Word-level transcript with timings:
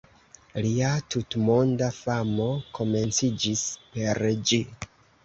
Lia 0.65 0.93
tutmonda 1.15 1.89
famo 1.97 2.47
komenciĝis 2.79 3.63
per 3.99 4.23
ĝi. 4.53 4.61